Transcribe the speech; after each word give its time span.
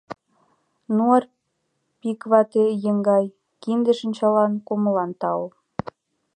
Ну, 0.95 1.03
Арпик 1.17 2.21
вате 2.31 2.63
еҥгай, 2.89 3.25
кинде-шинчаллан, 3.61 4.53
кумыллан 4.67 5.11
тау! 5.21 5.43